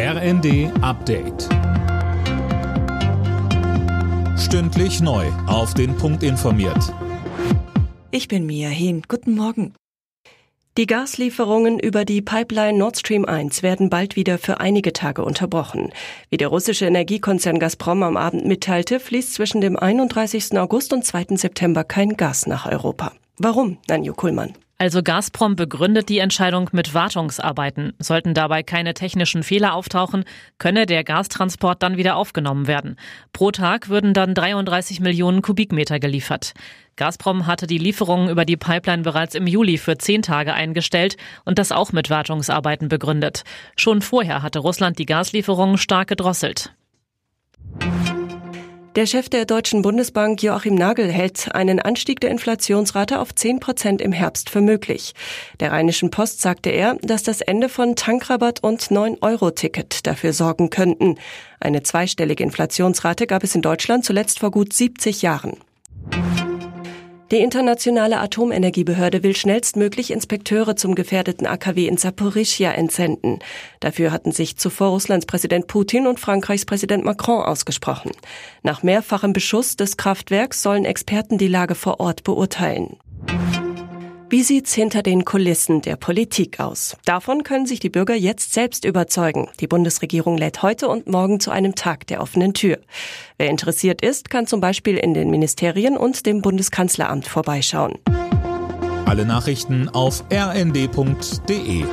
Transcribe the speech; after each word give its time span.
RND 0.00 0.70
Update. 0.80 1.48
Stündlich 4.38 5.00
neu. 5.00 5.26
Auf 5.48 5.74
den 5.74 5.96
Punkt 5.96 6.22
informiert. 6.22 6.94
Ich 8.12 8.28
bin 8.28 8.46
Mia 8.46 8.68
Hehn. 8.68 9.02
Guten 9.08 9.34
Morgen. 9.34 9.74
Die 10.76 10.86
Gaslieferungen 10.86 11.80
über 11.80 12.04
die 12.04 12.22
Pipeline 12.22 12.78
Nord 12.78 12.96
Stream 12.96 13.24
1 13.24 13.64
werden 13.64 13.90
bald 13.90 14.14
wieder 14.14 14.38
für 14.38 14.60
einige 14.60 14.92
Tage 14.92 15.24
unterbrochen. 15.24 15.92
Wie 16.30 16.36
der 16.36 16.46
russische 16.46 16.86
Energiekonzern 16.86 17.58
Gazprom 17.58 18.04
am 18.04 18.16
Abend 18.16 18.46
mitteilte, 18.46 19.00
fließt 19.00 19.34
zwischen 19.34 19.60
dem 19.60 19.76
31. 19.76 20.56
August 20.58 20.92
und 20.92 21.04
2. 21.04 21.34
September 21.34 21.82
kein 21.82 22.16
Gas 22.16 22.46
nach 22.46 22.70
Europa. 22.70 23.14
Warum, 23.38 23.78
Nanjo 23.88 24.14
Kuhlmann? 24.14 24.54
Also 24.80 25.02
Gazprom 25.02 25.56
begründet 25.56 26.08
die 26.08 26.20
Entscheidung 26.20 26.70
mit 26.70 26.94
Wartungsarbeiten. 26.94 27.94
Sollten 27.98 28.32
dabei 28.32 28.62
keine 28.62 28.94
technischen 28.94 29.42
Fehler 29.42 29.74
auftauchen, 29.74 30.24
könne 30.58 30.86
der 30.86 31.02
Gastransport 31.02 31.82
dann 31.82 31.96
wieder 31.96 32.14
aufgenommen 32.14 32.68
werden. 32.68 32.94
Pro 33.32 33.50
Tag 33.50 33.88
würden 33.88 34.14
dann 34.14 34.34
33 34.34 35.00
Millionen 35.00 35.42
Kubikmeter 35.42 35.98
geliefert. 35.98 36.54
Gazprom 36.94 37.48
hatte 37.48 37.66
die 37.66 37.78
Lieferungen 37.78 38.28
über 38.28 38.44
die 38.44 38.56
Pipeline 38.56 39.02
bereits 39.02 39.34
im 39.34 39.48
Juli 39.48 39.78
für 39.78 39.98
zehn 39.98 40.22
Tage 40.22 40.54
eingestellt 40.54 41.16
und 41.44 41.58
das 41.58 41.72
auch 41.72 41.90
mit 41.90 42.08
Wartungsarbeiten 42.08 42.88
begründet. 42.88 43.42
Schon 43.74 44.00
vorher 44.00 44.42
hatte 44.42 44.60
Russland 44.60 45.00
die 45.00 45.06
Gaslieferungen 45.06 45.76
stark 45.76 46.06
gedrosselt. 46.06 46.72
Der 48.96 49.06
Chef 49.06 49.28
der 49.28 49.44
Deutschen 49.44 49.82
Bundesbank 49.82 50.42
Joachim 50.42 50.74
Nagel 50.74 51.12
hält 51.12 51.54
einen 51.54 51.78
Anstieg 51.78 52.20
der 52.20 52.30
Inflationsrate 52.30 53.20
auf 53.20 53.34
10 53.34 53.60
Prozent 53.60 54.00
im 54.00 54.12
Herbst 54.12 54.50
für 54.50 54.60
möglich. 54.60 55.14
Der 55.60 55.72
Rheinischen 55.72 56.10
Post 56.10 56.40
sagte 56.40 56.70
er, 56.70 56.96
dass 57.02 57.22
das 57.22 57.40
Ende 57.40 57.68
von 57.68 57.96
Tankrabatt 57.96 58.62
und 58.62 58.80
9-Euro-Ticket 58.80 60.06
dafür 60.06 60.32
sorgen 60.32 60.70
könnten. 60.70 61.16
Eine 61.60 61.82
zweistellige 61.82 62.42
Inflationsrate 62.42 63.26
gab 63.26 63.44
es 63.44 63.54
in 63.54 63.62
Deutschland 63.62 64.04
zuletzt 64.04 64.40
vor 64.40 64.50
gut 64.50 64.72
70 64.72 65.22
Jahren. 65.22 65.58
Die 67.30 67.40
internationale 67.40 68.20
Atomenergiebehörde 68.20 69.22
will 69.22 69.36
schnellstmöglich 69.36 70.10
Inspekteure 70.12 70.76
zum 70.76 70.94
gefährdeten 70.94 71.46
AKW 71.46 71.86
in 71.86 71.98
Saporischia 71.98 72.72
entsenden. 72.72 73.40
Dafür 73.80 74.12
hatten 74.12 74.32
sich 74.32 74.56
zuvor 74.56 74.88
Russlands 74.88 75.26
Präsident 75.26 75.66
Putin 75.66 76.06
und 76.06 76.18
Frankreichs 76.18 76.64
Präsident 76.64 77.04
Macron 77.04 77.44
ausgesprochen. 77.44 78.12
Nach 78.62 78.82
mehrfachem 78.82 79.34
Beschuss 79.34 79.76
des 79.76 79.98
Kraftwerks 79.98 80.62
sollen 80.62 80.86
Experten 80.86 81.36
die 81.36 81.48
Lage 81.48 81.74
vor 81.74 82.00
Ort 82.00 82.24
beurteilen. 82.24 82.96
Wie 84.30 84.42
sieht's 84.42 84.74
hinter 84.74 85.02
den 85.02 85.24
Kulissen 85.24 85.80
der 85.80 85.96
Politik 85.96 86.60
aus? 86.60 86.98
Davon 87.06 87.44
können 87.44 87.64
sich 87.64 87.80
die 87.80 87.88
Bürger 87.88 88.14
jetzt 88.14 88.52
selbst 88.52 88.84
überzeugen. 88.84 89.48
Die 89.60 89.66
Bundesregierung 89.66 90.36
lädt 90.36 90.60
heute 90.60 90.88
und 90.88 91.08
morgen 91.08 91.40
zu 91.40 91.50
einem 91.50 91.74
Tag 91.74 92.06
der 92.08 92.20
offenen 92.20 92.52
Tür. 92.52 92.78
Wer 93.38 93.48
interessiert 93.48 94.02
ist, 94.02 94.28
kann 94.28 94.46
zum 94.46 94.60
Beispiel 94.60 94.98
in 94.98 95.14
den 95.14 95.30
Ministerien 95.30 95.96
und 95.96 96.26
dem 96.26 96.42
Bundeskanzleramt 96.42 97.26
vorbeischauen. 97.26 97.94
Alle 99.06 99.24
Nachrichten 99.24 99.88
auf 99.88 100.22
rnd.de 100.30 101.84